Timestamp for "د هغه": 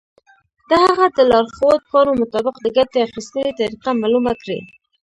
0.69-1.05